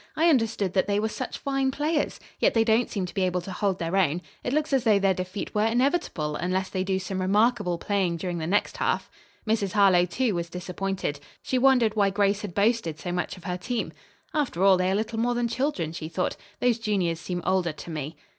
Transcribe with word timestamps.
"I 0.15 0.31
understood 0.31 0.73
that 0.73 0.87
they 0.87 0.99
were 0.99 1.09
such 1.09 1.37
fine 1.37 1.69
players. 1.69 2.19
Yet 2.39 2.55
they 2.55 2.63
don't 2.63 2.89
seem 2.89 3.05
to 3.05 3.13
be 3.13 3.21
able 3.21 3.41
to 3.41 3.51
hold 3.51 3.77
their 3.77 3.95
own. 3.95 4.23
It 4.43 4.51
looks 4.51 4.73
as 4.73 4.83
though 4.83 4.97
their 4.97 5.13
defeat 5.13 5.53
were 5.53 5.67
inevitable, 5.67 6.35
unless 6.35 6.69
they 6.69 6.83
do 6.83 6.97
some 6.97 7.21
remarkable 7.21 7.77
playing 7.77 8.17
during 8.17 8.39
the 8.39 8.47
next 8.47 8.77
half." 8.77 9.11
Mrs. 9.47 9.73
Harlowe, 9.73 10.05
too, 10.05 10.33
was 10.33 10.49
disappointed. 10.49 11.19
She 11.43 11.59
wondered 11.59 11.95
why 11.95 12.09
Grace 12.09 12.41
had 12.41 12.55
boasted 12.55 12.97
so 12.97 13.11
much 13.11 13.37
of 13.37 13.43
her 13.43 13.57
team. 13.59 13.93
"After 14.33 14.63
all, 14.63 14.75
they 14.75 14.89
are 14.89 14.95
little 14.95 15.19
more 15.19 15.35
than 15.35 15.47
children," 15.47 15.91
she 15.91 16.09
thought. 16.09 16.35
"Those 16.61 16.79
juniors 16.79 17.19
seem 17.19 17.43
older 17.45 17.71
to 17.71 17.89
me." 17.91 18.15